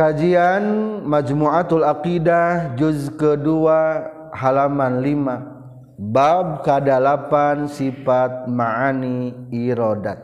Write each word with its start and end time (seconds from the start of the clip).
Kajian 0.00 0.64
Majmu'atul 1.04 1.84
Aqidah 1.84 2.72
juz 2.72 3.12
kedua 3.20 4.08
halaman 4.32 5.04
5 5.04 6.08
bab 6.08 6.64
kadalapan 6.64 7.68
sifat 7.68 8.48
ma'ani 8.48 9.36
irodat. 9.52 10.16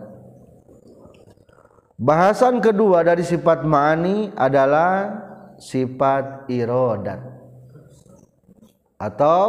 Bahasan 2.01 2.65
kedua 2.65 3.05
dari 3.05 3.21
sifat 3.21 3.69
ma'ani 3.69 4.33
adalah 4.33 5.13
sifat 5.61 6.49
irodat. 6.49 7.21
Atau 8.97 9.45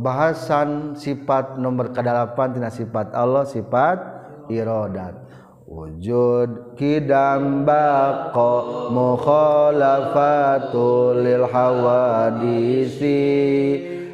bahasan 0.00 0.96
sifat 0.96 1.60
nomor 1.60 1.92
kedalapan 1.92 2.56
tina 2.56 2.72
sifat 2.72 3.12
Allah 3.12 3.44
sifat 3.44 4.00
irodat. 4.48 5.25
Wujud 5.66 6.78
kidam 6.78 7.66
baqa 7.66 8.86
mukhalafatul 8.94 11.26
lil 11.26 11.42
hawadisi 11.50 13.18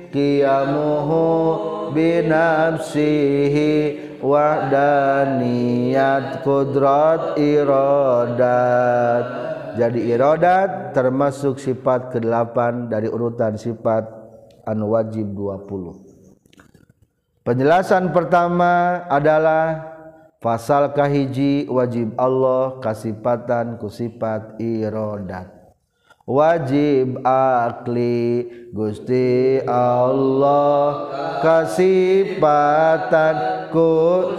qiyamuhu 0.08 1.92
binafsihi 1.92 3.68
wahdaniyat 4.24 6.40
kudrat 6.40 7.36
iradat. 7.36 9.52
Jadi 9.72 10.12
iradat 10.12 10.92
termasuk 10.92 11.56
sifat 11.56 12.12
ke-8 12.16 12.88
dari 12.92 13.08
urutan 13.08 13.56
sifat 13.56 14.04
anu 14.68 14.92
wajib 14.94 15.32
20 15.34 16.12
penjelasan 17.42 18.14
pertama 18.14 19.02
adalah 19.10 19.91
Fasal 20.42 20.90
kahiji 20.90 21.70
wajib 21.70 22.18
Allah 22.18 22.82
kasipatan 22.82 23.78
kusifat 23.78 24.58
irodat? 24.58 25.46
Wajib 26.26 27.22
akli 27.22 28.50
Gusti 28.74 29.62
Allah 29.70 31.14
kasipatan 31.46 33.70
ku 33.70 34.34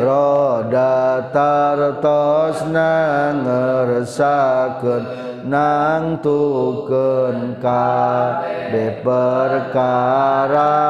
roda 0.00 1.28
tartos 1.28 2.64
nangersakeun 2.72 5.04
nang 5.44 6.24
tukeun 6.24 7.60
kabeh 7.60 9.04
perkara. 9.04 10.80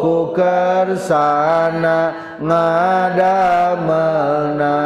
Ku 0.00 0.32
kersana 0.36 2.12
ngadamelna 2.42 4.76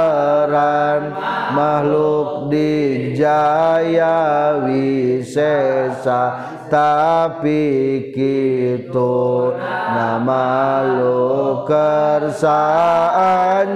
makhluk 1.51 2.47
dijaya 2.47 4.15
wisesa. 4.63 6.23
Tapi 6.71 7.99
kitu 8.15 9.51
nama 9.91 10.79
lu 10.87 11.67
kersaan 11.67 13.03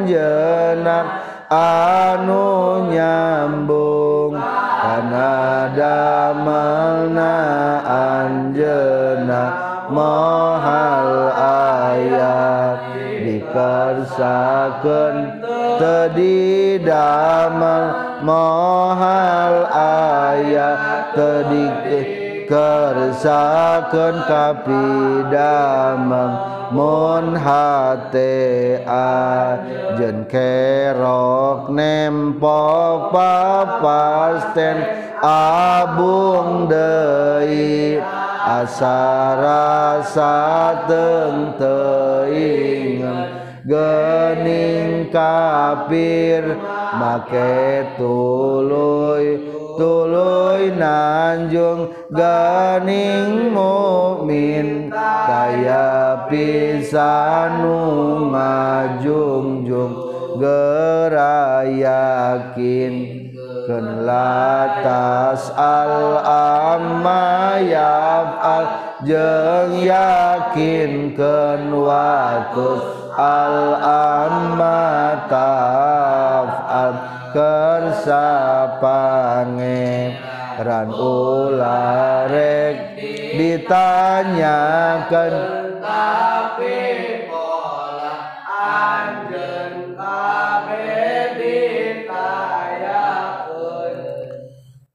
jenang 0.07 1.19
anu 1.51 2.87
nyambung 2.87 4.39
karena 4.79 5.67
damelna 5.75 7.35
anjena 7.83 9.43
mohal 9.91 10.54
dikersakeun 13.55 15.15
tadi 15.79 16.75
damel 16.83 18.19
mohal 18.19 19.63
ayat 19.71 21.15
tadi 21.15 21.71
kersakeun 22.51 24.15
kapi 24.27 24.91
damel 25.31 26.31
mun 26.75 27.31
hate 27.39 28.83
ajen 28.83 30.27
kerok 30.27 31.71
nempo 31.71 33.07
papasten 33.15 34.83
abung 35.23 36.67
deui 36.67 38.03
asa 38.45 39.33
rasa 39.41 40.37
teng 40.85 41.57
teuing 41.57 43.44
gening 43.65 45.09
kapir 45.09 46.45
make 47.01 47.85
tuluy 47.97 49.41
tuluy 49.77 50.71
nanjung. 50.77 51.89
Gening 52.13 53.51
mukmin 53.51 54.93
kaya 54.93 56.25
pisanu 56.29 57.81
ngajungjung. 58.31 59.93
Gerayakin 60.35 61.95
ken 63.65 64.05
latas 64.05 65.49
al 65.57 66.21
amma 66.23 67.57
yaf'al 67.59 68.67
jeung 69.01 69.73
yakin 69.81 71.17
ken 71.17 71.73
watus 71.73 72.85
al 73.17 73.81
amma 73.83 75.25
taf'al 75.25 76.93
kersapange 77.33 78.93
ran 80.61 80.87
ularek 80.93 82.77
ditanyakan 83.35 85.33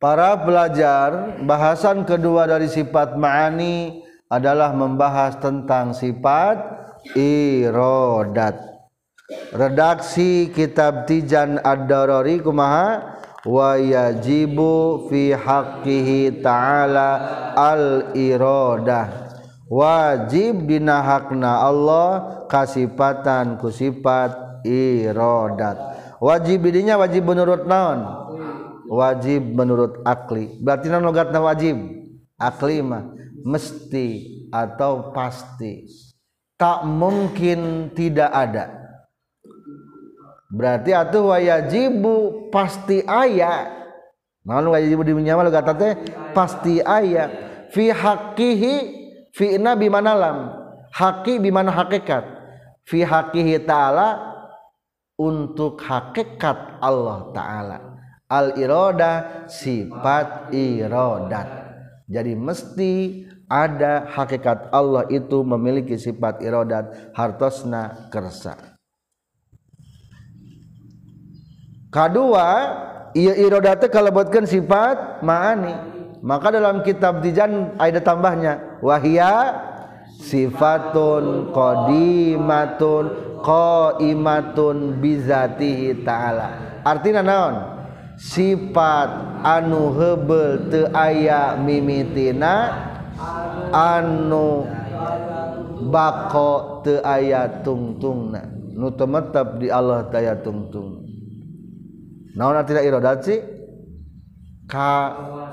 Para 0.01 0.33
pelajar 0.33 1.37
bahasan 1.45 2.09
kedua 2.09 2.49
dari 2.49 2.73
sifat 2.73 3.21
ma'ani 3.21 4.01
adalah 4.33 4.73
membahas 4.73 5.37
tentang 5.45 5.93
sifat 5.93 6.57
irodat. 7.13 8.57
Redaksi 9.53 10.57
kitab 10.57 11.05
Tijan 11.05 11.61
Ad-Darari 11.61 12.41
kumaha 12.41 13.21
wa 13.45 13.77
yajibu 13.77 15.05
fi 15.13 15.37
haqqihi 15.37 16.41
ta'ala 16.41 17.11
al-iradah. 17.53 19.37
Wajib 19.69 20.65
dina 20.65 21.05
hakna 21.05 21.61
Allah 21.61 22.41
kasipatan 22.49 23.61
kusifat 23.61 24.65
irodat. 24.65 25.77
Wajib 26.25 26.65
bidinya 26.65 26.97
wajib 26.97 27.29
menurut 27.29 27.69
naon? 27.69 28.20
Wajib 28.91 29.55
menurut 29.55 30.03
akli. 30.03 30.59
Berarti 30.59 30.91
non 30.91 31.07
logatna 31.07 31.39
wajib? 31.39 31.79
Akli 32.35 32.83
mah 32.83 33.15
mesti 33.47 34.43
atau 34.51 35.15
pasti. 35.15 35.87
Tak 36.59 36.83
mungkin 36.85 37.95
tidak 37.95 38.29
ada. 38.35 38.67
Berarti 40.51 40.91
atuh 40.91 41.31
wajibu 41.31 42.51
pasti 42.51 43.07
ayat 43.07 43.79
Naon 44.41 44.73
wajibu 44.73 45.07
di 45.07 45.15
nyawa 45.15 45.47
kata 45.53 45.73
teh? 45.79 45.93
Pasti 46.33 46.83
ayat 46.83 47.31
fi 47.71 47.93
haqqihi 47.93 48.75
fi 49.31 49.61
nabi 49.61 49.87
manalam 49.87 50.51
haqi 50.91 51.39
bi 51.39 51.53
mana 51.55 51.71
hakikat? 51.71 52.25
Fi 52.89 53.05
haqqihi 53.05 53.63
ta'ala 53.69 54.33
untuk 55.21 55.79
hakikat 55.85 56.81
Allah 56.81 57.29
taala 57.37 57.90
al 58.31 58.55
iroda 58.55 59.45
sifat 59.51 60.55
irodat. 60.55 61.49
Jadi 62.07 62.33
mesti 62.39 62.93
ada 63.51 64.07
hakikat 64.07 64.71
Allah 64.71 65.11
itu 65.11 65.43
memiliki 65.43 65.99
sifat 65.99 66.39
irodat 66.47 67.11
hartosna 67.19 68.07
kersa. 68.15 68.55
Kedua 71.91 72.47
ia 73.19 73.35
irodatnya 73.35 73.91
kalau 73.91 74.15
buatkan 74.15 74.47
sifat 74.47 75.27
ma'ani. 75.27 75.99
Maka 76.23 76.55
dalam 76.55 76.87
kitab 76.87 77.25
dijan 77.25 77.75
ada 77.81 77.99
tambahnya 77.99 78.79
wahia 78.85 79.57
sifatun 80.21 81.51
qadimatun 81.51 83.05
qaimatun 83.43 85.01
bizatihi 85.01 86.05
ta'ala. 86.07 86.79
Artinya 86.85 87.25
naon 87.25 87.80
sifat 88.21 89.41
anu 89.41 89.97
hebel 89.97 90.69
teu 90.69 90.93
aya 90.93 91.57
mimitina 91.57 92.77
anu 93.73 94.69
bako 95.89 96.85
teu 96.85 97.01
aya 97.01 97.65
tungtungna. 97.65 98.45
Nu 98.77 98.93
temetep 98.93 99.61
di 99.61 99.69
Allah 99.69 100.09
taya 100.09 100.37
tungtung. 100.41 101.05
Naon 102.33 102.57
tidak 102.65 102.87
iradat 102.87 103.19
sih? 103.27 103.41
Ka 104.65 104.93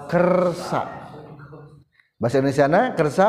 kersa. 0.08 1.12
Bahasa 2.16 2.40
Indonesia 2.40 2.72
na 2.72 2.82
kersa 2.96 3.28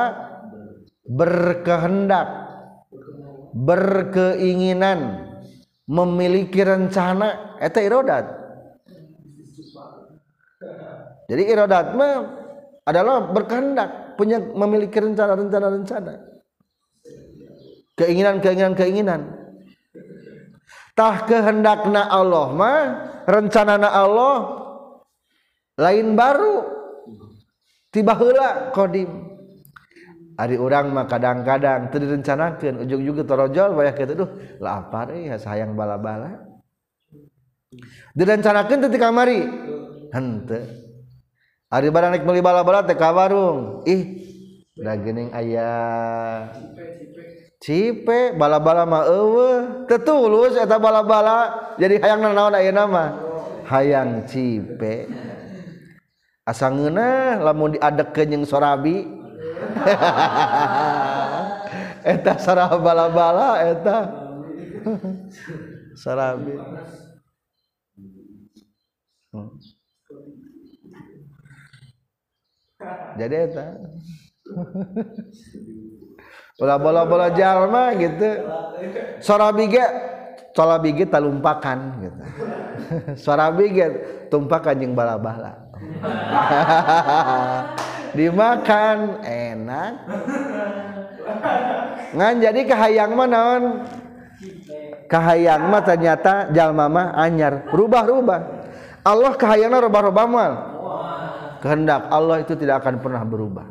berkehendak 1.02 2.28
berkeinginan 3.58 5.26
memiliki 5.90 6.62
rencana. 6.62 7.58
Eta 7.58 7.82
irodat. 7.82 8.47
Jadi 11.28 11.42
irodat 11.44 11.92
mah 11.92 12.24
adalah 12.88 13.28
berkehendak 13.28 14.16
punya 14.16 14.40
memiliki 14.40 14.96
rencana 14.96 15.36
rencana. 15.36 15.66
Rencana 15.76 16.12
keinginan 18.00 18.40
keinginan 18.40 18.72
keinginan. 18.72 19.20
Tah 20.96 21.28
kehendakna 21.28 22.08
Allah 22.08 22.48
mah 22.56 22.80
rencanana 23.28 23.92
Allah 23.92 24.36
lain 25.78 26.16
baru 26.16 26.64
tiba 27.92 28.16
heula 28.18 28.72
kodim 28.74 29.28
orang 30.38 30.90
mah 30.90 31.06
kadang-kadang 31.06 31.90
itu 31.90 31.96
direncanakan 32.02 32.82
ujung 32.82 33.02
juga 33.02 33.22
terojol 33.26 33.74
banyak 33.74 33.94
gitu 34.00 34.12
tuh 34.26 34.30
lah 34.62 34.86
apa 34.86 35.12
ya 35.12 35.36
sayang 35.36 35.76
bala-bala. 35.76 36.46
Direncanakan 38.16 38.78
ketika 38.88 39.12
mari 39.12 39.44
hente 40.08 40.87
Ari 41.68 41.92
barang 41.92 42.16
nek 42.16 42.24
meuli 42.24 42.40
bala-bala 42.40 42.80
teh 42.80 42.96
ka 42.96 43.12
warung. 43.12 43.84
Ih, 43.84 44.24
da 44.72 44.96
geuning 44.96 45.28
aya. 45.36 45.68
Cipe 47.60 48.32
bala-bala 48.40 48.88
mah 48.88 49.04
eueuh. 49.04 49.84
Teu 49.84 50.00
tulus 50.00 50.56
eta 50.56 50.80
bala-bala 50.80 51.76
jadi 51.76 52.00
hayang 52.00 52.24
naon 52.24 52.56
ayeuna 52.56 52.88
mah? 52.88 53.08
Hayang 53.68 54.24
cipe. 54.24 55.12
Asa 56.48 56.72
ngeunah 56.72 57.44
lamun 57.44 57.76
diadekeun 57.76 58.32
jeung 58.32 58.44
sorabi. 58.48 59.04
eta 62.16 62.32
sarah 62.40 62.72
bala-bala 62.80 63.60
eta. 63.60 64.08
sorabi. 66.00 66.56
Hmm. 69.36 69.52
Jadi 73.18 73.50
eta 73.50 73.66
bola-bola-bola 76.58 77.30
jalma 77.34 77.94
gitu. 77.94 78.30
Sorabi 79.22 79.70
ge 79.70 79.84
sorabi 80.54 80.90
ge 80.94 81.04
talumpakan 81.06 81.78
gitu. 82.02 82.22
Sorabi 83.24 83.64
ge 83.74 83.86
tumpakan 84.30 84.78
jeung 84.78 84.94
bala-bala. 84.94 85.54
Dimakan 88.18 89.22
enak. 89.22 89.92
Ngan 92.14 92.34
jadi 92.42 92.60
kahayang 92.66 93.14
mah 93.14 93.28
naon? 93.30 93.62
Kahayang 95.06 95.70
mah 95.70 95.82
ternyata 95.86 96.50
jalma 96.50 96.90
mah 96.90 97.14
anyar. 97.14 97.70
Rubah-rubah. 97.70 98.40
Allah 99.06 99.32
kahayangna 99.38 99.78
rubah-rubah 99.78 100.26
mal 100.26 100.52
kehendak 101.60 102.08
Allah 102.08 102.42
itu 102.42 102.54
tidak 102.54 102.82
akan 102.84 103.02
pernah 103.02 103.22
berubah. 103.22 103.66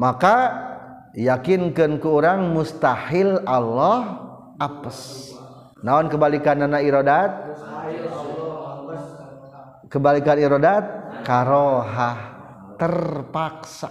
Maka 0.00 0.36
yakinkan 1.14 2.02
ke 2.02 2.08
orang 2.08 2.50
mustahil 2.50 3.44
Allah 3.46 4.18
apes. 4.58 5.30
Naon 5.82 6.10
kebalikan 6.10 6.62
anak 6.62 6.82
irodat? 6.82 7.30
Kebalikan 9.90 10.38
irodat? 10.40 10.84
Karoha 11.22 12.10
terpaksa. 12.80 13.90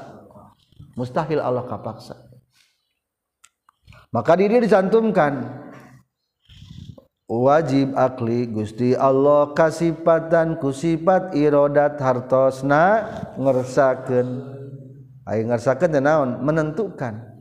Mustahil 1.00 1.40
Allah 1.40 1.64
kapaksa. 1.64 2.20
Maka 4.12 4.36
diri 4.36 4.60
dicantumkan 4.60 5.61
wajib 7.32 7.96
akli 7.96 8.52
Gusti 8.52 8.92
Allah 8.92 9.56
kasipatan 9.56 10.60
kusipat 10.60 11.32
irodat 11.32 11.96
hartosna 12.04 13.08
ngersakeun. 13.40 14.60
Ayo 15.24 15.42
ngersakeun 15.48 15.96
naon? 16.04 16.44
Menentukan. 16.44 17.32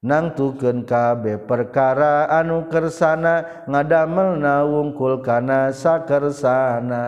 Nangtukeun 0.00 0.88
kabeh 0.88 1.44
perkara 1.44 2.24
anu 2.32 2.66
kersana 2.72 3.64
ngadamel 3.68 4.40
wungkul 4.66 5.20
kana 5.22 5.70
sakersana. 5.70 7.06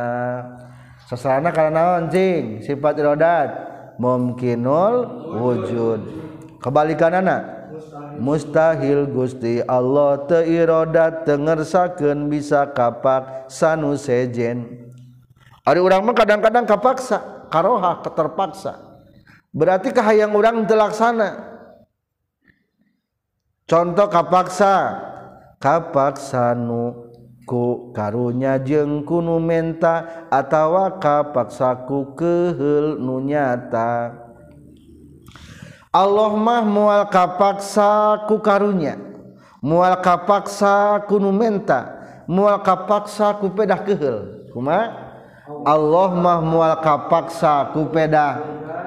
Sasana 1.09 1.51
kana 1.51 1.71
naon 1.73 2.13
cing 2.13 2.63
sifat 2.63 3.01
irodat. 3.01 3.51
Mumkinul 3.97 4.95
wujud. 5.41 6.01
Kebalikanana. 6.63 7.62
mustahil 8.19 9.09
Gusti 9.09 9.63
Allah 9.65 10.25
teirodat 10.29 11.25
tengersakeun 11.29 12.27
bisa 12.27 12.69
kapak 12.73 13.47
sanu 13.53 13.95
sejen 13.95 14.83
Ari 15.63 15.79
urang 15.79 16.03
mah 16.03 16.15
kadang-kadang 16.19 16.67
kapaksa 16.67 17.47
karoha 17.47 18.03
keterpaksa. 18.03 18.83
Berarti 19.55 19.95
kahayang 19.95 20.35
urang 20.35 20.67
telaksana 20.67 21.39
contoh 23.71 24.09
kapaksa. 24.11 24.75
Kapaksa 25.63 26.59
nu 26.59 27.15
ku 27.47 27.95
karunya 27.95 28.59
jeng 28.59 29.07
kunu 29.07 29.39
menta 29.39 30.27
atawa 30.27 30.99
kapaksaku 30.99 32.19
kehel 32.19 32.99
nunyata 32.99 34.22
Allah 35.93 36.33
mah 36.33 36.65
mual 36.65 37.05
kapaksa 37.13 38.25
ku 38.25 38.41
karunya 38.41 38.97
mual 39.61 39.93
kapaksa 40.01 41.05
ku 41.05 41.21
numenta 41.21 41.85
mual 42.25 42.65
kapaksa 42.65 43.37
ku 43.37 43.53
pedah 43.53 43.85
kehel 43.85 44.49
kuma 44.57 44.89
Allah 45.69 46.09
mah 46.17 46.41
mual 46.41 46.81
kapaksa 46.81 47.77
ku 47.77 47.93
pedah 47.93 48.41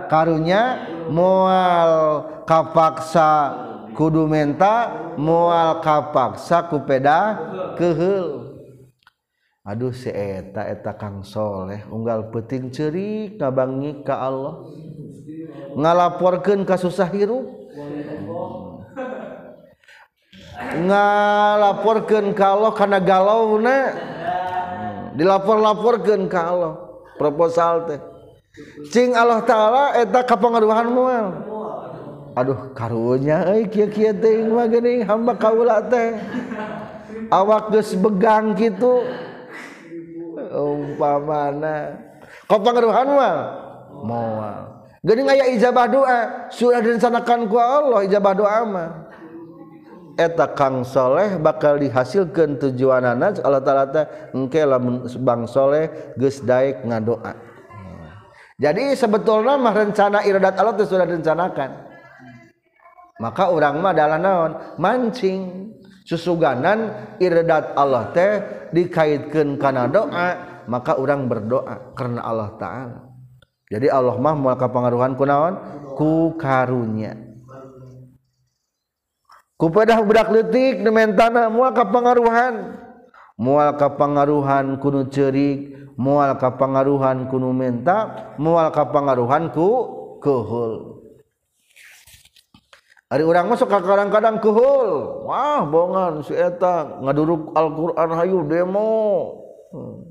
karunya 0.10 0.82
mual 1.14 2.26
kapaksa 2.50 3.54
kudu 3.94 4.26
menta 4.26 4.90
mual 5.14 5.86
kapaksa 5.86 6.66
ku 6.74 6.82
pedah 6.82 7.38
kehel 7.78 8.55
Aduh 9.65 9.89
seeta 9.98 10.62
eta 10.69 10.93
Kang 10.93 11.25
Soleh 11.25 11.81
unggal 11.89 12.29
peting 12.29 12.69
ceri 12.69 13.34
kabangi 13.34 14.05
ka 14.05 14.22
Allah. 14.22 14.62
Ngalaporkan 15.74 16.62
kasusah 16.69 17.10
hirup. 17.10 17.50
Ngalaporkan 20.86 22.38
kalau 22.38 22.77
karena 22.77 23.01
galau 23.01 23.57
na. 23.57 23.89
Dilapor-laporkan 25.17 26.29
kalau 26.29 27.01
proposal 27.17 27.89
teh. 27.89 28.01
Cing 28.93 29.17
Allah 29.17 29.41
taala 29.50 29.98
eta 29.98 30.22
kapengaruhan 30.29 30.93
moal. 30.93 31.25
Aduh 32.38 32.69
karunya 32.77 33.50
euy 33.50 33.65
kieu 33.65 33.89
kieu 33.89 34.13
teh 34.13 34.45
mah 34.45 34.69
geuning 34.69 35.01
hamba 35.10 35.34
kaula 35.34 35.81
teh. 35.89 36.22
Awak 37.34 37.74
geus 37.74 37.98
begang 37.98 38.53
kitu. 38.53 39.25
umpamana. 40.56 42.00
Kepengaruhan 42.48 43.08
moal 43.12 43.38
moal 44.06 44.76
geuning 45.06 45.30
aya 45.30 45.46
ijabah 45.54 45.86
doa? 45.86 46.20
Sudah 46.50 46.82
direncanakan 46.82 47.46
ku 47.46 47.62
Allah 47.62 48.02
ijabah 48.10 48.34
doa 48.34 48.60
mah. 48.66 48.90
Eta 50.16 50.48
kang 50.56 50.88
soleh 50.88 51.36
bakal 51.38 51.76
dihasilkan 51.76 52.56
tujuanana 52.56 53.36
Allah 53.44 53.60
taala 53.60 53.86
teh 53.92 54.08
engke 54.32 54.64
lamun 54.64 55.04
bang 55.22 55.44
soleh 55.44 56.16
geus 56.16 56.40
daek 56.40 56.88
ngadoa. 56.88 57.36
Jadi 58.56 58.96
sebetulnya 58.96 59.60
mah 59.60 59.76
rencana 59.76 60.24
iradat 60.24 60.56
Allah 60.56 60.74
itu 60.80 60.88
sudah 60.88 61.04
direncanakan. 61.04 61.70
Maka 63.20 63.52
orang 63.52 63.80
mah 63.84 63.92
adalah 63.92 64.20
naon? 64.20 64.52
Mancing. 64.80 65.72
Susuganan 66.06 66.94
iradat 67.18 67.74
Allah 67.74 68.14
teh 68.14 68.32
dikaitkan 68.75 69.55
karena 69.55 69.88
doa 69.88 70.12
ah. 70.12 70.34
maka 70.67 71.00
orang 71.00 71.32
berdoa 71.32 71.96
karena 71.96 72.20
Allah 72.20 72.51
taala. 72.60 73.00
Jadi 73.72 73.88
Allah 73.88 74.20
mah 74.20 74.36
moal 74.36 74.60
kapangaruhan 74.60 75.15
kunaon 75.15 75.53
ku 75.96 76.36
karunya. 76.36 77.15
Kupadah 79.55 80.03
budak 80.03 80.27
leutik 80.36 80.84
nu 80.84 80.91
mentana 80.91 81.48
moal 81.48 81.72
kapangaruhan. 81.72 82.84
Mual 83.39 83.75
kapangaruhan 83.79 84.79
kunu 84.79 85.12
cerik 85.12 85.75
mual 85.96 86.36
kapangaruhan 86.36 87.27
kunu 87.32 87.55
menta 87.55 88.32
mual 88.36 88.72
kapangaruhan 88.72 89.51
ku 89.51 89.67
kehul 90.20 90.95
Ari 93.06 93.22
orang 93.22 93.54
masuk 93.54 93.70
ke 93.70 93.78
kadang-kadang 93.86 94.42
kehul. 94.42 95.24
Wah, 95.30 95.62
bongan 95.62 96.26
si 96.26 96.34
eta 96.34 96.98
ngaduruk 97.06 97.54
Al-Qur'an 97.54 98.10
hayu 98.18 98.42
demo. 98.50 98.94
Hmm. 99.70 100.10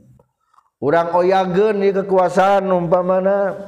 Urang 0.78 1.16
oyageun 1.16 1.80
ieu 1.80 1.96
kekuasaan 1.96 2.68
umpamana 2.68 3.66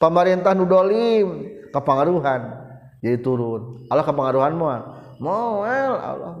pemerintah 0.00 0.56
nu 0.56 0.64
dolim 0.64 1.52
kapangaruhan 1.68 2.66
jadi 3.04 3.22
turun. 3.22 3.86
Allah 3.92 4.02
kapangaruhan 4.02 4.56
moal. 4.56 4.80
Moal 5.22 5.94
Allah. 6.00 6.32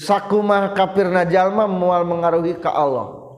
Sakumah 0.00 0.72
kafir 0.72 1.12
najalma 1.12 1.68
moal 1.68 2.08
mengaruhi 2.08 2.56
ka 2.56 2.72
Allah. 2.72 3.36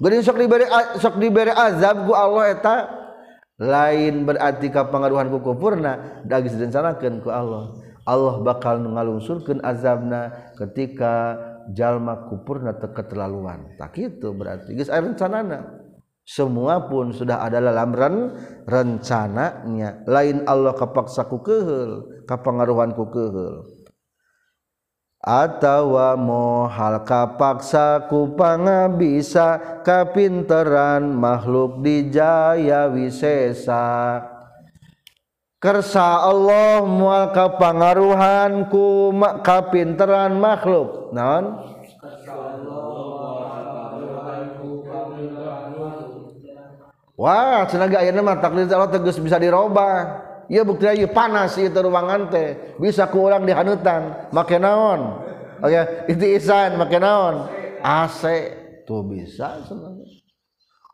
Geuning 0.00 0.24
sok 0.24 0.40
diberi 0.40 0.64
sok 1.00 1.20
diberi 1.20 1.52
azab 1.52 2.08
ku 2.08 2.12
Allah 2.12 2.52
eta 2.52 2.74
lain 3.56 4.28
berarti 4.28 4.68
kapengaruhan 4.68 5.32
ku 5.32 5.40
kufurna 5.40 6.22
dagis 6.28 6.56
direncanakan 6.56 7.24
ku 7.24 7.32
Allah. 7.32 7.72
Allah 8.06 8.38
bakal 8.38 8.78
ngalungsurkan 8.86 9.66
azabna 9.66 10.52
ketika 10.54 11.34
jalma 11.74 12.30
kupurna 12.30 12.78
terketerlaluan 12.78 13.74
tak 13.74 13.98
itu 13.98 14.30
berarti 14.30 14.78
guys 14.78 14.92
aya 14.92 15.02
rencanana. 15.02 15.58
Semua 16.26 16.90
pun 16.90 17.14
sudah 17.14 17.38
ada 17.46 17.62
dalam 17.62 17.94
ren 17.94 18.34
rencananya. 18.66 20.02
Lain 20.10 20.42
Allah 20.46 20.74
kapaksa 20.74 21.26
ku 21.30 21.38
kehel 21.42 22.22
kapangaruhan 22.26 22.94
ku 22.98 23.06
kehel. 23.10 23.62
Atawa 25.26 26.14
mohal 26.14 27.02
kapaksa 27.02 28.06
kupanga 28.06 28.86
bisa 28.86 29.82
kapinteran 29.82 31.10
makhluk 31.10 31.82
dijaya 31.82 32.86
wisesa. 32.86 34.22
Kersa 35.58 36.22
Allah 36.30 36.86
mual 36.86 37.34
kapangaruhan 37.34 38.70
ku 38.70 39.10
kapinteran 39.42 40.38
makhluk. 40.38 41.10
Non 41.10 41.74
Wah, 47.16 47.64
senaga 47.64 48.04
ayeuna 48.04 48.20
mah 48.20 48.36
takdir 48.44 48.68
Allah 48.68 48.92
tegas 48.92 49.16
bisa 49.16 49.40
dirubah. 49.40 50.25
ia 50.46 50.62
bukti 50.62 50.86
aja 50.86 51.06
panas 51.10 51.58
itu 51.58 51.74
ruangan 51.74 52.30
teh. 52.30 52.78
Bisa 52.78 53.10
kurang 53.10 53.46
dihanutan 53.46 54.30
make 54.30 54.56
naon? 54.58 55.22
Oke 55.62 55.72
okay. 55.72 55.84
itu 56.12 56.24
isan 56.38 56.78
make 56.78 56.98
naon? 56.98 57.50
AC 57.82 58.22
tuh 58.86 59.02
bisa 59.06 59.62
sebenarnya. 59.66 60.06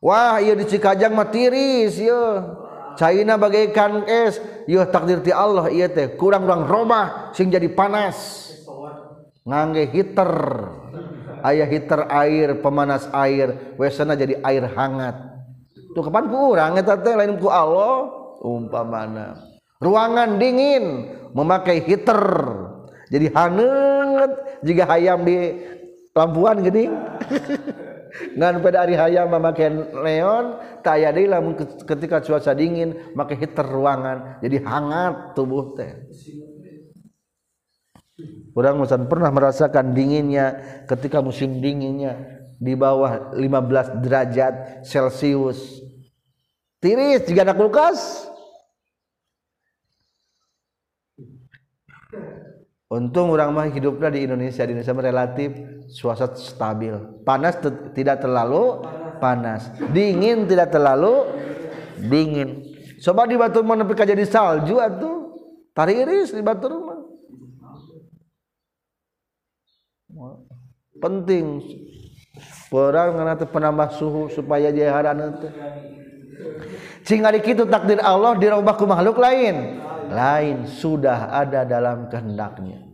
Wah 0.02 0.42
iya 0.42 0.59
di 0.59 0.66
Cikajang 0.66 1.14
mah 1.14 1.30
tiris 1.30 2.00
iya. 2.00 2.59
China 2.92 3.40
bagaikan 3.40 4.04
es 4.04 4.37
iya 4.68 4.85
takdir 4.88 5.21
ti 5.21 5.30
Allah 5.30 5.68
iya 5.68 5.88
teh. 5.88 6.16
Kurang 6.16 6.49
kurang 6.49 6.64
robah 6.66 7.32
sing 7.37 7.52
jadi 7.52 7.68
panas. 7.73 8.49
Ngangge 9.42 9.90
heater 9.90 10.32
ayah 11.42 11.66
heater 11.66 12.06
air 12.06 12.62
pemanas 12.62 13.11
air 13.11 13.75
wesana 13.76 14.16
jadi 14.16 14.38
air 14.40 14.64
hangat. 14.71 15.18
Tuh 15.92 16.00
kapan 16.00 16.30
ku 16.32 16.56
orang 16.56 16.80
eta 16.80 16.97
teh 16.97 17.12
lain 17.12 17.37
ku 17.37 17.52
Allah 17.52 18.22
umpamana. 18.43 19.39
Ruangan 19.79 20.37
dingin 20.37 21.15
memakai 21.33 21.83
heater. 21.87 22.23
Jadi 23.09 23.31
hangat 23.31 24.31
jika 24.67 24.85
hayam 24.91 25.23
di 25.23 25.63
lampuan 26.13 26.61
gini. 26.61 26.91
Ngan 28.13 28.61
pada 28.61 28.85
hari 28.85 28.93
hayam 28.93 29.33
memakai 29.33 29.73
neon 29.97 30.61
tak 30.85 31.01
ada 31.01 31.41
ketika 31.89 32.21
cuaca 32.21 32.53
dingin 32.53 33.15
pakai 33.17 33.37
heater 33.41 33.65
ruangan. 33.65 34.43
Jadi 34.45 34.61
hangat 34.61 35.33
tubuh 35.33 35.73
teh. 35.73 35.97
Orang 38.53 38.85
musan 38.85 39.09
pernah 39.09 39.33
merasakan 39.33 39.97
dinginnya 39.97 40.61
ketika 40.85 41.25
musim 41.25 41.65
dinginnya 41.65 42.45
di 42.61 42.77
bawah 42.77 43.33
15 43.33 44.05
derajat 44.05 44.85
Celcius. 44.85 45.81
Tiris 46.83 47.25
jika 47.25 47.49
ada 47.49 47.57
kulkas. 47.57 48.29
Untung 52.93 53.33
orang 53.33 53.57
mah 53.57 53.73
hidupnya 53.73 54.13
di 54.13 54.29
Indonesia 54.29 54.69
di 54.69 54.77
Indonesia 54.77 54.93
relatif 54.93 55.49
suasana 55.89 56.37
stabil. 56.37 56.93
Panas 57.25 57.57
tidak 57.97 58.21
terlalu 58.21 58.85
panas. 59.17 59.73
Dingin 59.97 60.45
tidak 60.45 60.77
terlalu 60.77 61.25
dingin. 62.05 62.61
Coba 63.01 63.25
di 63.25 63.41
Batur 63.41 63.65
mau 63.65 63.73
nepi 63.73 63.97
jadi 63.97 64.29
salju 64.29 64.77
atuh. 64.77 65.41
Tariris 65.73 66.37
di 66.37 66.45
Batur 66.45 66.85
mah. 66.85 67.01
Penting 71.01 71.65
Orang 72.73 73.21
nganate 73.21 73.45
penambah 73.49 73.89
suhu 74.01 74.33
supaya 74.33 74.73
jaharan 74.73 75.33
itu. 75.33 75.49
Cing 77.05 77.21
kitu 77.45 77.69
takdir 77.69 78.01
Allah 78.01 78.33
dirubah 78.37 78.77
ku 78.81 78.89
makhluk 78.89 79.21
lain 79.21 79.81
lain 80.12 80.69
sudah 80.69 81.33
ada 81.33 81.64
dalam 81.64 82.07
kehendaknya. 82.12 82.92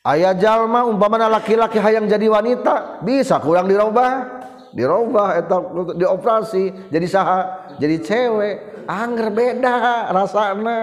Ayah 0.00 0.32
jalma 0.32 0.88
umpamana 0.88 1.28
laki-laki 1.28 1.76
hayang 1.76 2.08
jadi 2.08 2.24
wanita 2.32 3.04
bisa 3.04 3.36
kurang 3.36 3.68
dirubah. 3.68 4.40
Dirubah 4.72 5.44
atau 5.44 5.92
dioperasi 5.92 6.88
jadi 6.88 7.06
saha 7.06 7.40
jadi 7.76 8.00
cewek. 8.00 8.56
Angger 8.88 9.28
beda 9.28 10.08
rasanya 10.10 10.78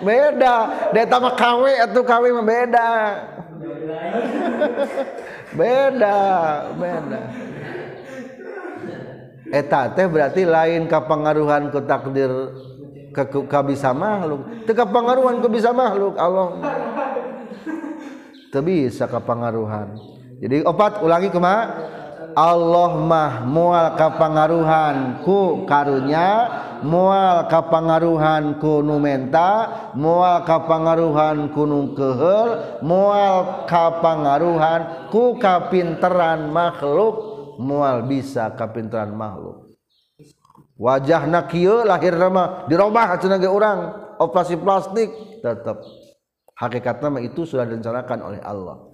beda. 0.00 0.54
Deta 0.96 1.16
mah 1.20 1.34
KW 1.36 1.64
atau 1.86 2.02
mah 2.08 2.46
beda. 2.46 2.88
Beda 5.52 6.16
beda 6.80 7.20
eta 9.52 9.92
teh 9.92 10.08
berarti 10.08 10.48
lain 10.48 10.88
kapangaruhan 10.88 11.68
ku 11.68 11.84
takdir 11.84 12.32
ke, 13.12 13.28
ka 13.28 13.60
bisa 13.60 13.92
makhluk. 13.92 14.64
Teu 14.64 14.72
kapangaruhan 14.72 15.44
ku 15.44 15.52
bisa 15.52 15.76
makhluk 15.76 16.16
Allah. 16.16 16.56
Teu 18.48 18.64
bisa 18.64 19.04
kapangaruhan 19.04 19.92
jadi 20.42 20.66
opat 20.66 20.98
ulangi 21.06 21.30
kumaha? 21.30 21.62
Allah 22.32 22.92
mah 22.98 23.46
mual 23.46 23.94
kapangaruhan 23.94 25.22
ku 25.22 25.62
karunya 25.68 26.48
mual 26.82 27.46
kapangaruhan 27.46 28.58
ku 28.58 28.82
nu 28.82 28.98
menta 28.98 29.92
mual 29.94 30.42
kapangaruhan 30.42 31.52
ku 31.54 31.62
nu 31.62 31.94
kehel 31.94 32.80
mual 32.82 33.68
kapangaruhan 33.70 35.12
ku 35.14 35.38
kapinteran 35.38 36.50
makhluk. 36.50 37.31
Mual 37.62 38.02
bisa 38.10 38.50
kapinteran 38.58 39.14
makhluk. 39.14 39.72
Wajah 40.82 41.30
nak 41.30 41.54
lahir 41.86 42.18
nama 42.18 42.66
dirubah 42.66 43.14
tenaga 43.22 43.46
orang 43.46 43.78
operasi 44.18 44.58
plastik 44.58 45.14
tetap 45.38 45.78
hakikat 46.58 46.98
nama 46.98 47.22
itu 47.22 47.46
sudah 47.46 47.62
direncanakan 47.70 48.18
oleh 48.18 48.40
Allah. 48.42 48.92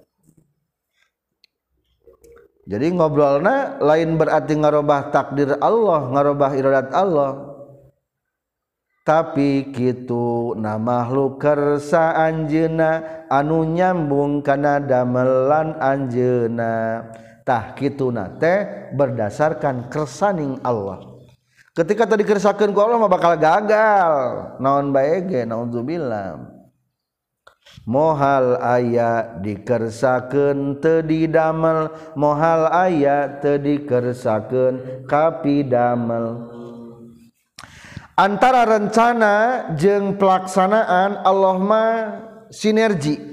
Jadi 2.69 2.93
ngobrolna 2.93 3.81
lain 3.81 4.21
berarti 4.21 4.53
ngarubah 4.53 5.09
takdir 5.09 5.57
Allah 5.57 6.13
ngarubah 6.13 6.51
iradat 6.53 6.93
Allah. 6.93 7.57
Tapi 9.01 9.73
gitu 9.73 10.53
nama 10.53 11.01
makhluk 11.01 11.41
kersa 11.41 12.13
anjena 12.13 13.25
anu 13.25 13.65
nyambung 13.65 14.45
karena 14.45 14.77
damelan 14.77 15.73
anjena 15.81 17.09
tah 17.49 17.73
kituna 17.73 18.37
teh 18.37 18.93
berdasarkan 18.93 19.89
kersaning 19.89 20.61
Allah. 20.61 21.01
Ketika 21.73 22.05
tadi 22.05 22.21
kersakeun 22.21 22.69
ku 22.69 22.79
Allah 22.85 23.01
mah 23.01 23.09
bakal 23.09 23.33
gagal. 23.41 24.13
Naon 24.61 24.93
bae 24.93 25.25
ge 25.25 25.49
naudzubillah 25.49 26.61
mohal 27.89 28.61
aya 28.61 29.41
dikersakeun 29.41 30.77
teu 30.77 31.01
didamel. 31.01 31.89
Mohal 32.13 32.69
aya 32.69 33.41
teu 33.41 33.57
dikersakeun 33.57 35.05
kapidamel 35.09 36.45
antara 38.19 38.67
rencana 38.67 39.35
jeung 39.79 40.19
pelaksanaan 40.19 41.23
Allah 41.23 41.55
mah 41.55 41.93
sinergi. 42.51 43.28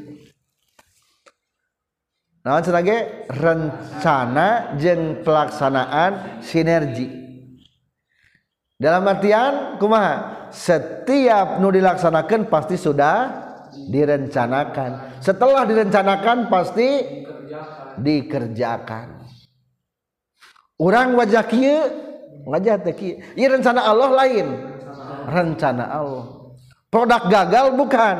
Nah 2.46 2.62
sebagai 2.62 3.26
rencana 3.26 4.78
jeng 4.78 5.26
pelaksanaan 5.26 6.38
sinergi. 6.38 7.10
Dalam 8.78 9.02
artian 9.10 9.82
kumaha? 9.82 10.46
Setiap 10.54 11.58
nu 11.58 11.74
dilaksanakan 11.74 12.46
pasti 12.46 12.78
sudah 12.78 13.16
direncanakan. 13.90 15.18
Setelah 15.18 15.66
direncanakan 15.66 16.46
pasti 16.46 17.02
dikerjakan. 17.98 19.26
Orang 20.78 21.18
wajah 21.18 21.44
kia 21.50 21.90
wajah 22.46 22.78
teh 22.78 22.94
ini 23.34 23.46
rencana 23.50 23.90
Allah 23.90 24.10
lain. 24.22 24.46
Rencana 25.34 25.84
Allah. 25.90 26.24
Produk 26.86 27.26
gagal 27.26 27.74
bukan. 27.74 28.16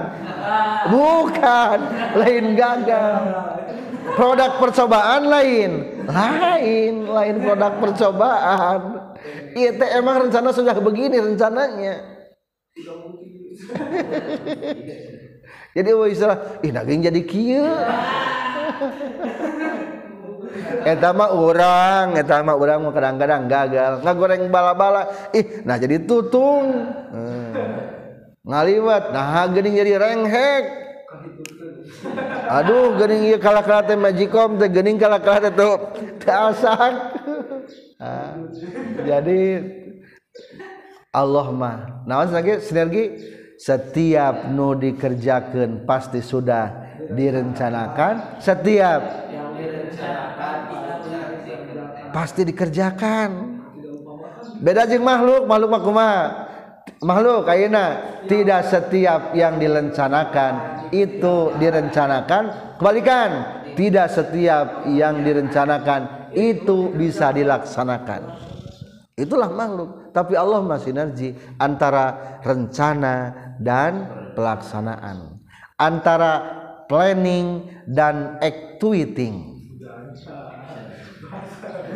Bukan. 0.92 1.78
Lain 2.18 2.54
gagal 2.58 3.22
produk 4.16 4.56
percobaan 4.56 5.28
lain 5.28 5.70
lain 6.08 6.94
lain 7.04 7.36
produk 7.44 7.72
percobaan 7.76 8.80
iya 9.52 9.76
teh 9.76 10.00
emang 10.00 10.24
rencana 10.26 10.48
sudah 10.56 10.72
begini 10.80 11.20
rencananya 11.20 12.00
jadi 15.76 15.90
wah 15.92 16.08
istilah 16.08 16.38
ih 16.64 16.72
daging 16.72 17.00
jadi 17.04 17.20
kia 17.28 17.68
Eta 20.86 21.10
mah 21.10 21.34
orang, 21.34 22.14
eta 22.14 22.46
mah 22.46 22.54
orang 22.54 22.78
mah 22.80 22.94
kadang-kadang 22.94 23.50
gagal. 23.50 24.06
Ngagoreng 24.06 24.46
bala-bala, 24.48 25.30
ih, 25.34 25.66
nah 25.66 25.76
jadi 25.76 26.06
tutung. 26.06 26.94
Hmm. 27.10 27.50
Ngaliwat, 28.46 29.10
nah 29.10 29.50
geuning 29.50 29.74
jadi 29.74 29.98
renghek. 29.98 30.85
Aduh 32.50 32.98
gening 32.98 33.30
ieu 33.30 33.38
kalakrate 33.38 33.94
majikom 33.94 34.58
teh 34.58 34.66
gening 34.66 34.98
teh 34.98 35.52
tuh. 35.54 35.76
Dasak. 36.18 36.92
Nah, 37.96 38.34
jadi 39.06 39.42
Allah 41.14 41.46
mah. 41.54 42.04
Naon 42.04 42.34
lagi? 42.34 42.58
Sinergi? 42.58 43.34
Setiap 43.56 44.52
nu 44.52 44.76
dikerjakan 44.76 45.88
pasti 45.88 46.20
sudah 46.20 46.68
direncanakan. 47.08 48.42
Setiap 48.42 49.00
direncanakan 49.56 50.58
pasti 52.12 52.42
dikerjakan. 52.44 53.30
Beda 54.60 54.88
jeung 54.88 55.04
makhluk 55.04 55.44
makhluk 55.44 55.68
mah 55.68 55.82
kumaha? 55.84 56.45
Makhluk 57.02 57.44
kayaknya 57.44 57.84
tidak 58.30 58.68
setiap 58.68 59.36
yang 59.36 59.60
direncanakan 59.60 60.86
itu 60.94 61.52
direncanakan. 61.58 62.76
Kebalikan 62.76 63.30
tidak 63.76 64.12
setiap 64.12 64.84
yang 64.88 65.24
direncanakan 65.24 66.32
itu 66.36 66.92
bisa 66.92 67.32
dilaksanakan. 67.32 68.36
Itulah 69.16 69.48
makhluk 69.48 70.06
tapi 70.16 70.32
Allah 70.32 70.64
masih 70.64 70.96
sinergi 70.96 71.36
antara 71.60 72.40
rencana 72.40 73.36
dan 73.60 74.08
pelaksanaan 74.32 75.44
antara 75.76 76.32
planning 76.88 77.68
dan 77.84 78.40
actuating 78.40 79.60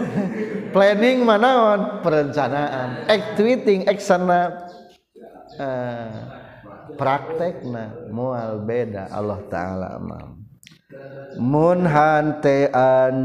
planning 0.76 1.24
mana 1.24 1.52
perencanaan 2.04 3.08
actuating 3.08 3.88
eh, 5.60 6.16
praktek 6.96 7.62
nah 7.68 7.92
mual 8.08 8.64
beda 8.64 9.12
Allah 9.12 9.40
ta'ala 9.46 10.00
amam 10.00 10.40
munhante 11.38 12.66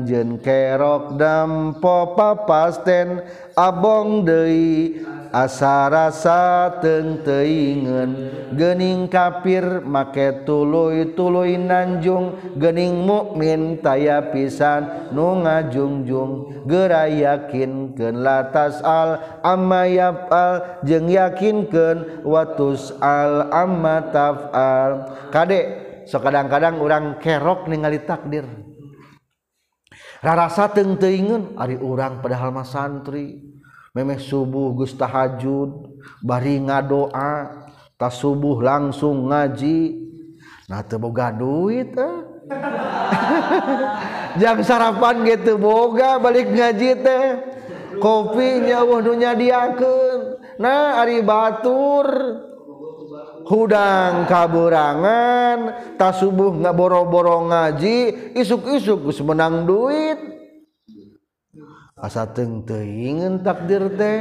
jeung 0.05 0.37
kerok 0.37 1.17
dampo 1.17 2.13
papasten 2.13 3.25
abong 3.57 4.21
deui 4.21 5.01
asa-rasa 5.35 6.79
tentegen 6.79 8.31
gening 8.55 9.11
kafir 9.11 9.83
make 9.83 10.47
tuluy 10.47 11.11
tuluy 11.11 11.59
nanjung. 11.59 12.39
Gening 12.55 13.03
mukmin 13.03 13.83
taya 13.83 14.31
pisan 14.31 15.11
nu 15.11 15.43
ngajungjung. 15.43 16.63
Gera 16.63 17.11
yakinkeun 17.11 18.23
latas 18.23 18.79
al 18.79 19.19
amma 19.43 19.83
yafal 19.91 20.79
jeung 20.87 21.11
yakinkeun 21.11 22.23
watus 22.23 22.95
al 23.03 23.51
amma 23.51 24.07
tafal 24.15 25.11
kadek 25.35 25.83
so 26.07 26.23
kadang-kadang 26.23 26.79
orang 26.79 27.19
kerok 27.19 27.67
ningali 27.67 27.99
takdir. 28.07 28.47
Rarasa 30.23 30.71
tentegen 30.71 31.59
ari 31.59 31.75
orang 31.75 32.23
padahal 32.23 32.55
mah 32.55 32.63
santri. 32.63 33.54
memeh 33.95 34.19
subuh 34.19 34.75
Gu 34.75 34.85
tahajud 34.91 35.95
bari 36.19 36.59
ngadoa 36.59 37.63
tas 37.95 38.19
subuh 38.19 38.59
langsung 38.59 39.31
ngaji. 39.31 40.03
Nah 40.67 40.83
teu 40.83 40.99
boga 40.99 41.31
duit 41.31 41.95
eh. 41.95 42.17
jam 44.41 44.59
sarapan 44.61 45.23
gitu 45.23 45.55
boga 45.55 46.19
balik 46.19 46.51
ngaji 46.51 46.89
teh. 46.99 47.25
Kopi 47.95 48.67
nyawuh 48.67 48.99
dunya 48.99 49.31
diakeun 49.31 50.43
nah 50.59 50.99
ari 50.99 51.23
batur. 51.23 52.07
Hudang 53.45 54.25
kaburangan 54.25 55.57
tak 56.01 56.17
subuh 56.17 56.49
nggak 56.49 56.75
boro-boro 56.75 57.45
ngaji 57.47 58.33
isuk-isuk 58.35 59.05
menang 59.23 59.63
duit. 59.69 60.34
asa 62.05 62.29
teng 62.29 62.61
teingin 62.63 63.41
takdir 63.41 63.89
teh? 63.97 64.19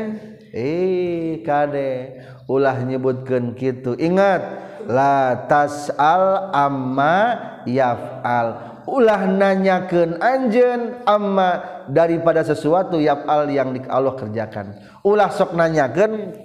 Eh 0.54 1.44
kade. 1.44 2.20
Ulah 2.48 2.80
nyebutkan 2.80 3.52
gitu 3.56 3.92
ingat 4.00 4.40
la 4.88 5.44
tasal 5.44 6.52
amma 6.52 7.36
yaf'al. 7.68 8.80
Ulah 8.88 9.28
nanyakan 9.28 10.20
anjen 10.20 11.00
amma 11.08 11.84
daripada 11.88 12.44
sesuatu 12.44 13.00
yaf'al 13.00 13.48
yang 13.52 13.72
Allah 13.88 14.16
kerjakan. 14.16 14.76
Ulah 15.04 15.28
sok 15.32 15.52
nanyakan 15.56 16.36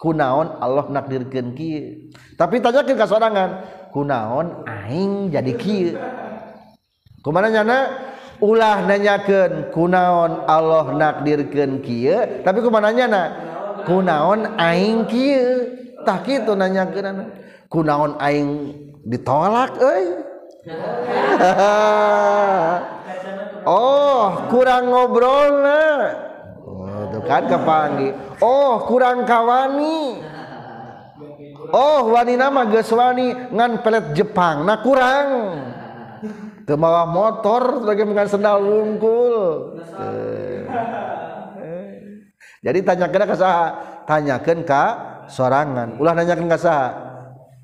kunaon 0.00 0.56
Allah 0.64 0.88
nakdirkan 0.88 1.52
kia 1.52 2.08
tapi 2.40 2.64
tanyakan 2.64 2.96
ke 2.96 3.04
sorangan 3.04 3.50
kunaon 3.92 4.64
aing 4.64 5.28
jadi 5.28 5.52
kia 5.60 6.00
kumana 7.20 7.52
nyana? 7.52 7.78
ulah 8.40 8.88
nanyakan 8.88 9.68
kunaon 9.72 10.44
Allah 10.48 10.86
nakdirkan 10.96 11.80
kia 11.84 12.40
tapi 12.40 12.64
kumananya 12.64 13.06
na 13.06 13.22
kunaon 13.84 14.56
aing 14.56 15.04
kia 15.08 15.44
tak 16.04 16.28
itu 16.28 16.52
nanyakan 16.56 17.32
kunaon 17.68 18.16
aing 18.20 18.74
ditolak 19.04 19.76
eh 19.80 20.04
oh 23.68 24.24
kurang 24.48 24.88
ngobrol 24.88 25.64
nah 25.64 26.00
oh, 26.64 27.20
kan 27.24 27.44
kepangi 27.48 28.12
oh 28.40 28.84
kurang 28.88 29.28
kawani. 29.28 30.24
Oh 31.70 32.10
wani 32.10 32.34
nama 32.34 32.66
geswani 32.66 33.54
ngan 33.54 33.78
pelet 33.84 34.16
Jepang 34.16 34.66
nah 34.66 34.82
kurang. 34.82 35.28
malah 36.76 37.06
motor 37.08 37.86
bagaimana 37.86 38.26
sendal 38.28 38.62
lungkul 38.62 39.36
jadi 42.60 42.78
tanyakan 42.84 43.24
ke 43.24 43.36
saha 43.40 43.66
tanyakan 44.04 44.58
ka 44.68 44.84
sorangan. 45.32 45.96
Ulah 45.96 46.12
nanyakan 46.12 46.46
ka 46.50 46.58
saha 46.60 46.88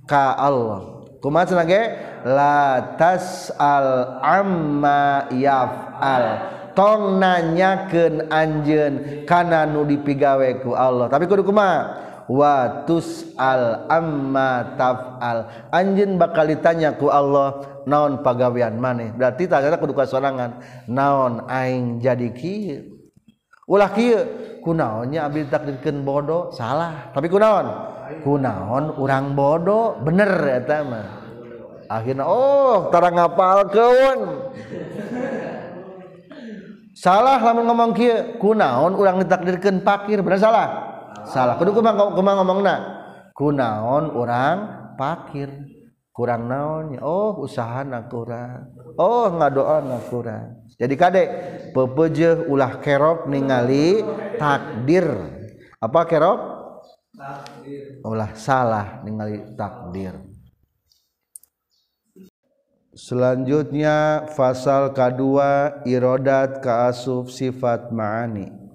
ka 0.08 0.32
Allah. 0.38 1.04
Kumaha 1.20 1.48
cenah 1.48 1.66
eh? 1.66 1.68
ge 1.68 1.82
la 2.24 2.96
tasal 2.96 4.20
amma 4.24 5.28
yaf'al. 5.32 6.24
Tong 6.76 7.16
nanyakeun 7.20 8.28
anjeun 8.28 9.24
kana 9.28 9.64
nu 9.68 9.84
dipigawe 9.84 10.60
ku 10.64 10.72
Allah. 10.76 11.08
Tapi 11.08 11.24
kudu 11.28 11.44
kumaha? 11.44 12.05
watus 12.26 13.34
al 13.38 13.86
amma 13.86 14.74
tafal 14.74 15.46
anjin 15.70 16.18
bakal 16.18 16.46
ditanya 16.50 16.98
ku 16.98 17.06
Allah 17.10 17.82
naon 17.86 18.20
pagawean 18.20 18.76
maneh? 18.82 19.14
Berarti 19.14 19.46
tanda 19.46 19.78
kudu 19.78 19.94
sorangan 20.04 20.60
naon 20.90 21.46
aing 21.46 22.02
jadi 22.02 22.28
kieu? 22.34 22.96
Ulah 23.66 23.90
kieu? 23.94 24.22
Kunaonnya 24.62 25.30
abdi 25.30 25.46
takdirkeun 25.46 26.02
bodoh? 26.02 26.50
Salah. 26.50 27.14
Tapi 27.14 27.30
kunaon 27.30 27.66
kunaon 28.26 28.98
urang 28.98 29.34
bodoh? 29.38 29.98
Bener 30.02 30.30
eta 30.62 30.82
mah. 30.82 31.06
Akhirnya 31.86 32.26
oh 32.26 32.90
tara 32.90 33.14
ngapalkeun 33.14 34.18
salah 36.94 37.38
lamun 37.38 37.70
ngomong 37.70 37.90
kieu. 37.94 38.38
Kunaon 38.42 38.98
urang 38.98 39.22
ditakdirkeun 39.22 39.86
pakir? 39.86 40.18
Bener 40.22 40.42
salah? 40.42 40.85
Salah. 41.28 41.54
Kudu 41.58 41.76
kumaha 41.76 42.14
kumaha 42.14 42.34
ngomongna? 42.42 42.74
Kunaon 43.36 44.14
urang 44.16 44.58
pakir? 44.96 45.52
Kurang 46.16 46.48
naonnya 46.48 47.04
oh 47.04 47.44
usahana 47.44 48.08
kurang. 48.08 48.72
Oh 48.96 49.28
ngadoana 49.28 50.00
kurang. 50.08 50.64
Jadi 50.80 50.94
kadek 50.96 51.28
pepeje 51.76 52.40
ulah 52.48 52.80
kerok 52.80 53.28
ningali 53.28 54.00
takdir. 54.40 55.04
Apa 55.76 56.08
kerok 56.08 56.40
ulah 58.00 58.32
salah 58.32 59.04
ningali 59.04 59.52
takdir. 59.60 60.16
Selanjutnya 62.96 64.24
fasal 64.32 64.96
kedua 64.96 65.84
irodat 65.84 66.64
kaasuf 66.64 67.28
sifat 67.28 67.92
ma'ani. 67.92 68.65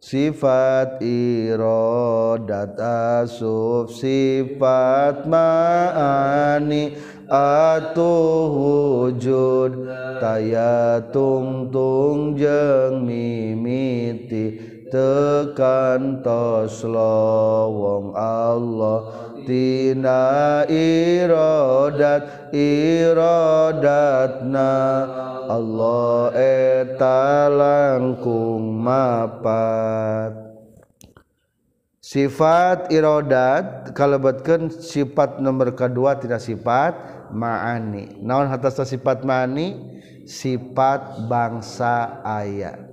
Sifat 0.00 0.96
irodat 1.04 2.72
asuf 2.80 3.92
sifat 3.92 5.28
ma'ani 5.28 6.96
atuh 7.28 8.48
wujud 8.48 9.76
taya 10.16 11.04
tung 11.12 11.68
tung 11.68 12.32
jeng 12.32 13.04
mimiti 13.04 14.79
tekan 14.90 16.18
tos 16.20 16.82
wong 16.82 18.10
Allah 18.18 19.30
tina 19.46 20.66
irodat 20.68 22.50
irodatna. 22.52 23.88
Allah 25.50 26.30
eta 26.38 27.50
langkung 27.50 28.78
mapat. 28.86 30.30
Sifat 31.98 32.90
irodat 32.94 33.90
kalebetkeun 33.94 34.70
sifat 34.70 35.42
nomor 35.42 35.74
kedua 35.74 36.18
tidak 36.18 36.38
sifat 36.42 36.94
ma'ani. 37.34 38.18
Naon 38.22 38.46
atas 38.50 38.78
sifat 38.86 39.26
ma'ani? 39.26 39.98
Sifat 40.26 41.26
bangsa 41.26 42.22
ayat 42.22 42.89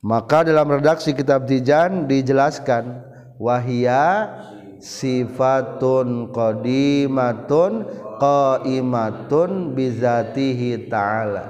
maka 0.00 0.44
dalam 0.44 0.68
redaksi 0.80 1.12
kitab 1.12 1.44
Tijan 1.44 2.08
dijelaskan 2.08 3.04
wahia 3.36 4.32
sifatun 4.80 6.32
qadimatun 6.32 7.84
qaimatun 8.16 9.76
bizatihi 9.76 10.88
ta'ala. 10.88 11.44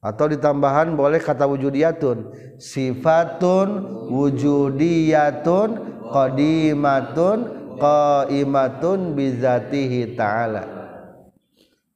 Atau 0.00 0.32
ditambahan 0.32 0.96
boleh 0.96 1.20
kata 1.20 1.44
wujudiyatun. 1.44 2.32
Sifatun 2.56 3.68
wujudiyatun 4.12 5.68
qadimatun 6.08 7.38
qaimatun 7.76 9.12
bizatihi 9.12 10.16
ta'ala. 10.16 10.64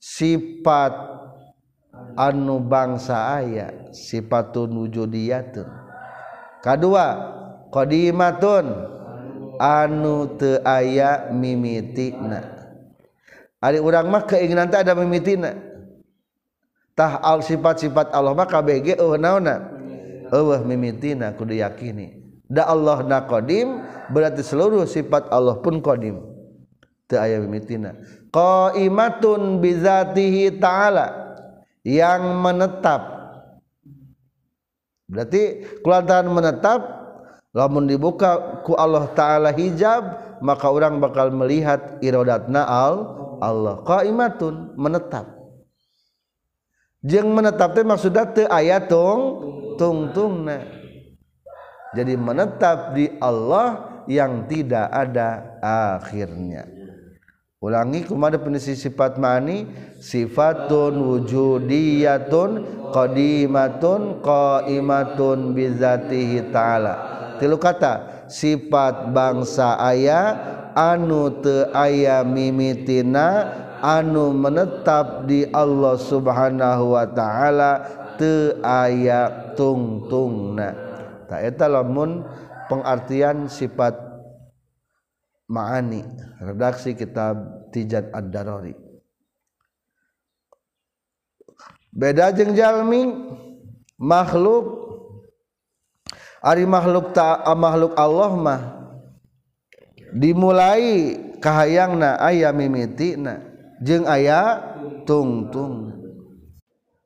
Sifat 0.01 1.10
anu 2.21 2.61
bangsa 2.61 3.41
aya 3.41 3.73
sifatun 3.97 4.77
wujudiyatun. 4.77 5.65
Kedua 6.61 7.07
qadimatun. 7.73 9.01
Anu 9.61 10.41
te 10.41 10.57
aya 10.65 11.29
mimitina 11.37 12.41
hari 13.61 13.77
urang 13.77 14.09
mah 14.09 14.25
keinginan 14.25 14.73
ada 14.73 14.97
mimitina 14.97 15.53
tah 16.97 17.21
al 17.21 17.45
sifat-sifat 17.45 18.09
Allah 18.09 18.33
maka 18.33 18.65
BG 18.65 18.97
oh 18.97 19.21
naona 19.21 19.69
oh 20.33 20.57
mimitina 20.65 21.37
kudu 21.37 21.61
yakini. 21.61 22.17
Da 22.49 22.73
Allah 22.73 23.05
na 23.05 23.21
qadim 23.29 23.85
berarti 24.09 24.41
seluruh 24.41 24.89
sifat 24.89 25.29
Allah 25.29 25.61
pun 25.61 25.85
qadim. 25.85 26.25
Te 27.05 27.21
aya 27.21 27.37
mimitina 27.45 28.01
qaimatun 28.33 29.61
bizatihi 29.61 30.57
ta'ala 30.57 31.20
yang 31.91 32.39
menetap. 32.39 33.03
Berarti 35.11 35.67
kulantaran 35.83 36.31
menetap 36.31 36.81
lamun 37.51 37.91
dibuka 37.91 38.63
ku 38.63 38.79
Allah 38.79 39.11
taala 39.11 39.51
hijab 39.51 40.07
maka 40.39 40.71
orang 40.71 41.03
bakal 41.03 41.35
melihat 41.35 41.99
iradatna 41.99 42.63
al 42.63 42.95
Allah. 43.43 43.83
Qaimatun 43.83 44.79
menetap. 44.79 45.27
Jeung 47.03 47.35
menetap 47.35 47.75
teh 47.75 47.83
maksudna 47.83 48.29
teu 48.31 48.47
aya 48.47 48.79
tung 48.85 49.51
tungtungna 49.81 50.61
jadi 51.97 52.15
menetap 52.21 52.93
di 52.93 53.09
Allah 53.19 53.89
yang 54.05 54.45
tidak 54.45 54.87
ada 54.93 55.59
akhirnya 55.97 56.69
ulangi 57.61 58.09
kumada 58.09 58.41
penisi 58.41 58.73
sifat 58.73 59.21
mani 59.21 59.69
sifatun 60.01 60.97
wujudiyatun 60.97 62.51
qadimatun 62.89 64.25
qaimatun 64.25 65.53
bizatihi 65.53 66.49
ta'ala. 66.49 66.95
Tilu 67.37 67.61
kata 67.61 68.25
sifat 68.33 69.13
bangsa 69.13 69.77
ayah 69.93 70.41
anu 70.73 71.29
te 71.45 71.69
aya 71.77 72.25
mimitina 72.25 73.53
anu 73.85 74.33
menetap 74.33 75.29
di 75.29 75.45
Allah 75.53 76.01
subhanahu 76.01 76.97
Wa 76.97 77.13
ta'ala 77.13 77.73
te 78.17 78.57
aya 78.65 79.53
tungtungna. 79.53 80.73
Tak 81.29 81.45
eta 81.45 81.69
lamun 81.69 82.25
pengartian 82.73 83.53
sifat 83.53 84.10
ma'ani 85.51 86.07
redaksi 86.39 86.95
kitab 86.95 87.67
Tijat 87.75 88.15
Ad-Darari 88.15 88.79
beda 91.91 92.31
jeng 92.31 92.55
jalmi 92.55 93.11
makhluk 93.99 94.81
Ari 96.41 96.65
makhluk 96.65 97.13
ta 97.13 97.45
makhluk 97.53 97.93
Allah 98.01 98.33
mah 98.33 98.61
dimulai 100.17 101.21
kahayangna 101.37 102.17
aya 102.17 102.49
mimitina 102.49 103.45
jeung 103.85 104.09
aya 104.09 104.61
tungtung. 105.05 105.93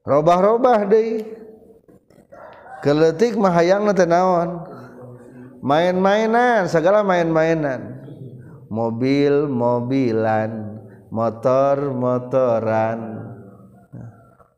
Robah-robah 0.05 0.85
deui. 0.87 1.25
Keletik 2.85 3.41
mah 3.41 3.57
hayangna 3.57 3.97
teh 3.97 4.05
naon? 4.05 4.69
Main-mainan 5.65 6.69
segala 6.69 7.01
main-mainan 7.01 8.04
mobil-mobilan 8.75 10.51
motor-motoran 11.15 12.99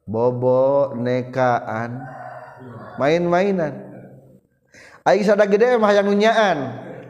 bobo 0.08 0.96
nekaan 0.96 2.00
main-mainan. 2.96 3.84
Aing 5.04 5.22
sada 5.22 5.44
gede 5.44 5.76
mah 5.76 5.92
hayang 5.92 6.08
nunyaan. 6.08 6.58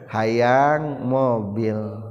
Hayang 0.07 1.03
mobil 1.03 2.07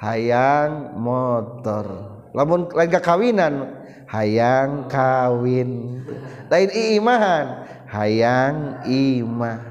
hayang 0.00 0.96
motor. 0.96 1.86
Lamun 2.32 2.72
lain 2.72 2.90
kawinan 2.90 3.54
hayang 4.08 4.88
kawin. 4.88 6.02
Lain 6.48 6.70
iimahan 6.72 7.66
hayang 7.86 8.82
imah 8.88 9.69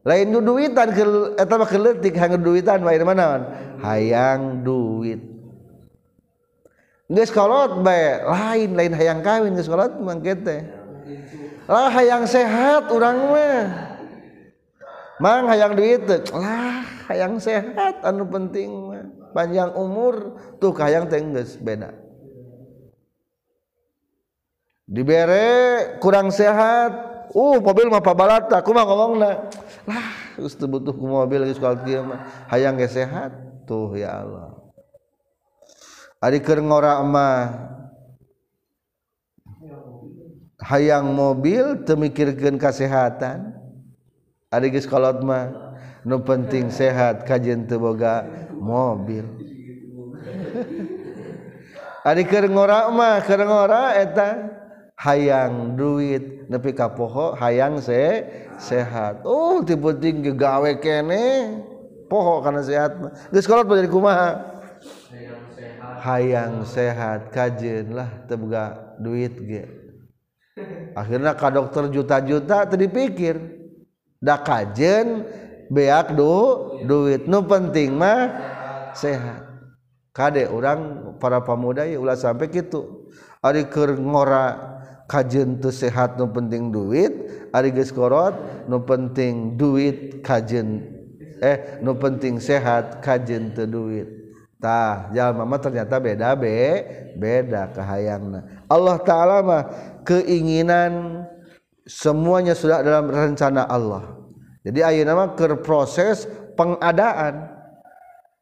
lain 0.00 0.32
du 0.32 0.40
duitan 0.40 0.88
ke 0.96 1.04
eta 1.36 1.54
mah 1.60 1.68
keletik 1.68 2.16
hang 2.16 2.40
duitan 2.40 2.80
wae 2.80 2.96
mana 3.04 3.44
hayang 3.84 4.64
duit. 4.64 5.20
Geus 7.10 7.34
kolot 7.34 7.82
bae 7.82 8.22
lain 8.22 8.70
lain 8.78 8.92
hayang 8.94 9.20
kawin 9.20 9.58
geus 9.58 9.68
kolot 9.68 9.98
mah 9.98 10.16
lah 11.70 11.88
hayang 11.92 12.24
sehat 12.24 12.88
urang 12.94 13.18
mah. 13.34 13.62
Mang 15.20 15.44
hayang 15.52 15.76
duit 15.76 16.06
lah 16.32 16.86
hayang 17.12 17.36
sehat 17.36 18.00
anu 18.06 18.24
penting 18.24 18.70
mah. 18.72 19.04
Panjang 19.30 19.76
umur 19.76 20.38
tuh 20.62 20.72
hayang 20.80 21.10
teh 21.10 21.20
geus 21.20 21.60
beda. 21.60 21.92
Dibere 24.90 25.46
kurang 26.02 26.34
sehat 26.34 27.09
uh 27.30 27.56
mobil 27.62 27.86
mah 27.86 28.02
pabalata 28.02 28.58
mah 28.62 28.84
ngomongna? 28.86 29.30
Lah 29.86 30.34
geus 30.38 30.54
butuh 30.58 30.94
ku 30.94 31.06
mobil 31.06 31.46
geus 31.46 31.62
kual 31.62 31.78
kieu 31.86 32.02
mah. 32.02 32.26
Hayang 32.50 32.78
ge 32.78 32.90
sehat 32.90 33.30
tuh 33.66 33.94
ya 33.94 34.26
Allah. 34.26 34.58
Ari 36.20 36.42
keur 36.42 36.60
ngora 36.60 37.00
mah 37.00 37.48
hayang 40.60 41.14
mobil 41.14 41.86
teu 41.86 41.96
mikirkeun 41.96 42.58
kasehatan. 42.58 43.54
Ari 44.50 44.74
geus 44.74 44.90
kolot 44.90 45.22
mah 45.22 45.78
nu 46.02 46.18
penting 46.26 46.74
sehat 46.74 47.24
kajen 47.24 47.70
teu 47.70 47.78
boga 47.78 48.26
mobil. 48.58 49.24
Ari 52.08 52.26
keur 52.26 52.50
ngora 52.50 52.90
mah 52.90 53.22
keur 53.22 53.46
ngora 53.46 53.94
eta 53.94 54.59
hayang 55.00 55.80
duit 55.80 56.44
nepi 56.52 56.76
ka 56.76 56.92
poho 56.92 57.32
hayang 57.32 57.80
se 57.80 58.28
sehat. 58.60 59.24
Oh 59.24 59.64
tipe 59.64 59.96
tinggi 59.96 60.36
gawe 60.36 60.76
kene 60.76 61.56
poho 62.12 62.44
karena 62.44 62.60
sehat 62.60 63.00
geus 63.32 63.48
kolot 63.48 63.64
jadi 63.64 63.88
kumaha? 63.88 64.60
Hayang 66.04 66.68
sehat 66.68 67.32
kajen 67.32 67.96
lah 67.96 68.08
tebga 68.28 68.96
duit 69.00 69.32
ge. 69.40 69.64
Akhirnya 70.92 71.32
ka 71.32 71.48
dokter 71.48 71.88
juta-juta 71.88 72.68
tadi 72.68 72.84
pikir 72.84 73.40
da 74.20 74.36
kajen 74.36 75.24
beak 75.72 76.12
du 76.12 76.36
duit 76.84 77.24
nu 77.24 77.40
penting 77.48 77.96
mah 77.96 78.28
sehat. 78.92 79.48
Kade 80.12 80.44
orang 80.50 81.16
para 81.22 81.40
pemuda 81.40 81.88
ya 81.88 81.96
ulah 81.96 82.18
sampai 82.18 82.52
gitu 82.52 83.08
ari 83.40 83.64
keur 83.70 83.96
ngora 83.96 84.79
kajen 85.10 85.58
tuh 85.58 85.74
sehat 85.74 86.14
nu 86.14 86.30
penting 86.30 86.70
duit. 86.70 87.10
Ari 87.50 87.74
geus 87.74 87.90
korot 87.90 88.38
nu 88.70 88.78
penting 88.86 89.58
duit 89.58 90.22
kajen 90.22 90.86
eh 91.42 91.82
nu 91.82 91.98
penting 91.98 92.38
sehat 92.38 93.02
kajen 93.02 93.50
teu 93.50 93.66
duit. 93.66 94.06
Tah 94.62 95.10
jalma 95.10 95.42
mah 95.42 95.58
ternyata 95.58 95.98
beda 95.98 96.38
be. 96.38 96.86
Beda 97.18 97.74
kahayangna. 97.74 98.70
Allah 98.70 98.96
taala 99.02 99.42
mah 99.42 99.62
keinginan 100.06 101.26
semuanya 101.90 102.54
sudah 102.54 102.86
dalam 102.86 103.10
rencana 103.10 103.66
Allah. 103.66 104.14
Jadi 104.62 104.78
ayeuna 104.84 105.18
mah 105.18 105.28
keur 105.34 105.58
proses 105.58 106.30
pengadaan. 106.54 107.58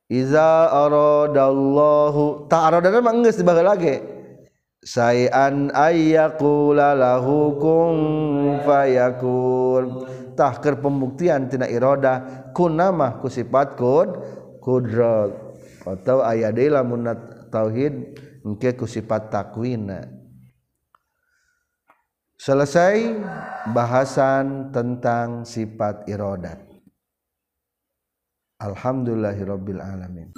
Iza 0.09 0.73
aradallahu 0.73 2.49
ta'aradana 2.49 2.99
mah 3.01 3.13
geus 3.25 3.37
dibahas 3.37 3.61
lagi 3.61 4.18
sayan 4.85 5.71
ayakula 5.75 6.95
lahu 6.95 7.57
fayakun. 8.65 9.85
Tahker 10.39 10.79
pembuktian 10.79 11.51
tina 11.51 11.67
iroda 11.67 12.47
kun 12.55 12.79
nama 12.79 13.19
ku 13.19 13.27
sifat 13.27 13.75
kud 13.75 14.09
kudrat. 14.63 15.35
Atau 15.83 16.23
ayat 16.23 16.55
deui 16.55 16.71
tauhid 17.49 17.95
engke 18.45 18.77
ku 18.77 18.85
sifat 18.85 19.33
takwina 19.33 20.19
selesai 22.39 23.19
bahasan 23.75 24.71
tentang 24.71 25.43
sifat 25.43 26.07
irodat 26.07 26.63
alhamdulillahirabbil 28.63 29.83
alamin 29.83 30.31